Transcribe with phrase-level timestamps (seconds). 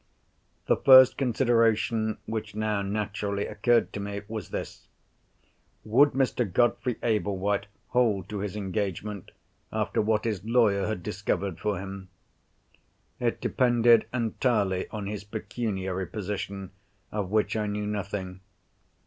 [0.65, 4.87] The first consideration which now naturally occurred to me was this.
[5.85, 6.51] Would Mr.
[6.51, 9.29] Godfrey Ablewhite hold to his engagement,
[9.71, 12.09] after what his lawyer had discovered for him?
[13.19, 16.71] It depended entirely on his pecuniary position,
[17.11, 18.39] of which I knew nothing.